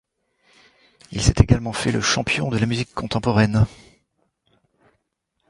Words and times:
Il 1.11 1.21
s'est 1.21 1.35
également 1.43 1.73
fait 1.73 1.91
le 1.91 2.01
champion 2.01 2.49
de 2.49 2.57
la 2.57 2.65
musique 2.65 2.91
contemporaine. 2.95 3.67